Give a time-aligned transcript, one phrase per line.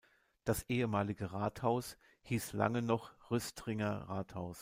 [0.45, 4.59] Das ehemalige Rathaus hieß lange noch "Rüstringer Rathaus".